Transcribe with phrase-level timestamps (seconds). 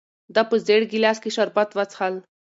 [0.35, 2.15] ده په زېړ ګیلاس کې شربت وڅښل.